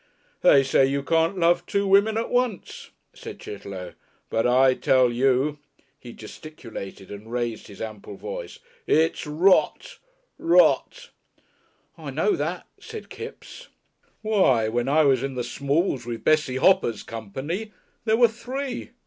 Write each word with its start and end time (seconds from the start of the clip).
"They 0.41 0.63
say 0.63 0.87
you 0.87 1.03
can't 1.03 1.37
love 1.37 1.63
two 1.67 1.87
women 1.87 2.17
at 2.17 2.31
once," 2.31 2.89
said 3.13 3.39
Chitterlow. 3.39 3.93
"But 4.31 4.47
I 4.47 4.73
tell 4.73 5.11
you" 5.11 5.59
He 5.99 6.11
gesticulated 6.11 7.11
and 7.11 7.31
raised 7.31 7.67
his 7.67 7.81
ample 7.83 8.15
voice. 8.17 8.57
"It's 8.87 9.27
Rot! 9.27 9.99
Rot!" 10.39 11.11
"I 11.99 12.09
know 12.09 12.31
that," 12.35 12.65
said 12.79 13.09
Kipps. 13.09 13.67
"Why, 14.23 14.67
when 14.67 14.89
I 14.89 15.03
was 15.03 15.21
in 15.21 15.35
the 15.35 15.43
smalls 15.43 16.07
with 16.07 16.23
Bessie 16.23 16.57
Hopper's 16.57 17.03
company 17.03 17.71
there 18.05 18.17
were 18.17 18.27
three." 18.27 18.89